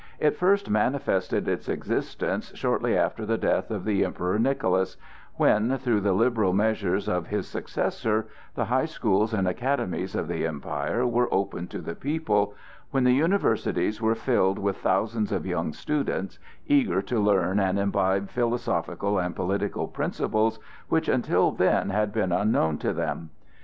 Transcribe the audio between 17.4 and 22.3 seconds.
and imbibe philosophical and political principles which until then had